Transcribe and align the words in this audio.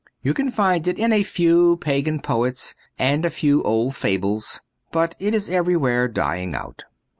You 0.23 0.33
can 0.33 0.49
find 0.49 0.87
it 0.87 0.97
in 0.97 1.13
a 1.13 1.21
few 1.21 1.77
pagan 1.77 2.21
poets 2.21 2.73
and 2.97 3.23
a 3.23 3.29
few 3.29 3.61
old 3.61 3.95
fables; 3.95 4.61
but 4.91 5.15
it 5.19 5.35
is 5.35 5.47
everywhere 5.47 6.07
dying 6.07 6.55
out. 6.55 6.85